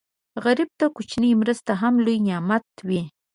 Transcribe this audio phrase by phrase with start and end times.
[0.43, 3.01] غریب ته کوچنۍ مرسته هم لوی نعمت وي